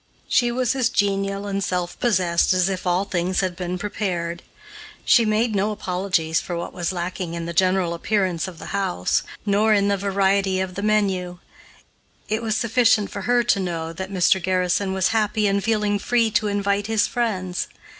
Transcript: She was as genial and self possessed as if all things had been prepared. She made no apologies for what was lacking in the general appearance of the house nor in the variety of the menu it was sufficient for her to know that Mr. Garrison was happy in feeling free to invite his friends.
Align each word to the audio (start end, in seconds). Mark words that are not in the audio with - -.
She 0.27 0.51
was 0.51 0.75
as 0.75 0.89
genial 0.89 1.45
and 1.45 1.63
self 1.63 1.99
possessed 1.99 2.55
as 2.55 2.69
if 2.69 2.87
all 2.87 3.05
things 3.05 3.41
had 3.41 3.55
been 3.55 3.77
prepared. 3.77 4.41
She 5.05 5.25
made 5.25 5.53
no 5.53 5.69
apologies 5.69 6.41
for 6.41 6.57
what 6.57 6.73
was 6.73 6.91
lacking 6.91 7.35
in 7.35 7.45
the 7.45 7.53
general 7.53 7.93
appearance 7.93 8.47
of 8.47 8.57
the 8.57 8.73
house 8.73 9.21
nor 9.45 9.75
in 9.75 9.89
the 9.89 9.97
variety 9.97 10.59
of 10.59 10.73
the 10.73 10.81
menu 10.81 11.37
it 12.27 12.41
was 12.41 12.55
sufficient 12.57 13.11
for 13.11 13.21
her 13.29 13.43
to 13.43 13.59
know 13.59 13.93
that 13.93 14.09
Mr. 14.09 14.41
Garrison 14.41 14.91
was 14.93 15.09
happy 15.09 15.45
in 15.45 15.61
feeling 15.61 15.99
free 15.99 16.31
to 16.31 16.47
invite 16.47 16.87
his 16.87 17.05
friends. 17.05 17.67